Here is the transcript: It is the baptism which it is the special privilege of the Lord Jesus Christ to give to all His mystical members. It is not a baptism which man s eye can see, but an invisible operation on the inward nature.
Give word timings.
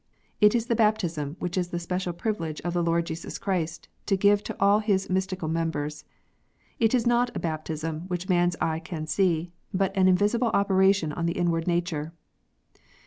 It 0.39 0.55
is 0.55 0.65
the 0.65 0.73
baptism 0.75 1.35
which 1.37 1.57
it 1.57 1.59
is 1.59 1.67
the 1.67 1.77
special 1.77 2.11
privilege 2.11 2.59
of 2.61 2.73
the 2.73 2.81
Lord 2.81 3.05
Jesus 3.05 3.37
Christ 3.37 3.87
to 4.07 4.17
give 4.17 4.43
to 4.45 4.59
all 4.59 4.79
His 4.79 5.11
mystical 5.11 5.47
members. 5.47 6.05
It 6.79 6.95
is 6.95 7.05
not 7.05 7.29
a 7.35 7.39
baptism 7.39 8.05
which 8.07 8.27
man 8.27 8.47
s 8.47 8.55
eye 8.59 8.79
can 8.79 9.05
see, 9.05 9.51
but 9.71 9.95
an 9.95 10.07
invisible 10.07 10.49
operation 10.55 11.13
on 11.13 11.27
the 11.27 11.37
inward 11.37 11.67
nature. 11.67 12.13